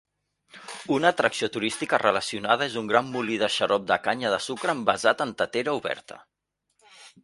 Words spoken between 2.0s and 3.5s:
relacionada és un gran molí